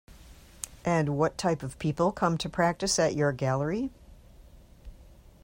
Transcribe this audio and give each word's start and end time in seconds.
And 0.83 1.09
what 1.15 1.37
type 1.37 1.61
of 1.61 1.77
people 1.77 2.11
come 2.11 2.35
to 2.39 2.49
practise 2.49 2.97
at 2.97 3.13
your 3.13 3.31
gallery? 3.31 3.91